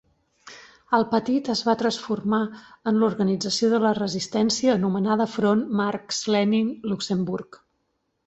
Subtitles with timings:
[0.97, 2.39] El patit es va transformar
[2.91, 7.61] en l'organització de la resistència anomenada Front Marx-Lenin-Luxemburg.